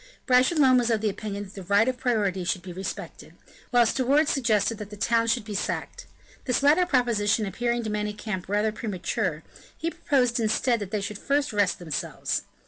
Bragelonne 0.25 0.79
was 0.79 0.89
of 0.89 1.01
the 1.01 1.11
opinion 1.11 1.43
that 1.43 1.53
the 1.53 1.61
right 1.61 1.87
of 1.87 1.99
priority 1.99 2.43
should 2.43 2.63
be 2.63 2.73
respected, 2.73 3.35
while 3.69 3.85
De 3.85 4.03
Wardes 4.03 4.31
suggested 4.31 4.79
that 4.79 4.89
the 4.89 4.97
town 4.97 5.27
should 5.27 5.45
be 5.45 5.53
sacked. 5.53 6.07
This 6.45 6.63
latter 6.63 6.87
proposition 6.87 7.45
appearing 7.45 7.83
to 7.83 7.89
Manicamp 7.91 8.49
rather 8.49 8.71
premature, 8.71 9.43
he 9.77 9.91
proposed 9.91 10.39
instead 10.39 10.79
that 10.79 10.89
they 10.89 11.01
should 11.01 11.19
first 11.19 11.53
rest 11.53 11.77
themselves. 11.77 12.41